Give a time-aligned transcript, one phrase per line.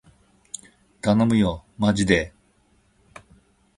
[0.99, 3.21] たのむよーまじでー